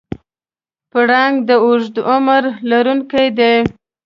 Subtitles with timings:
[0.91, 3.55] پړانګ د اوږده عمر لرونکی دی.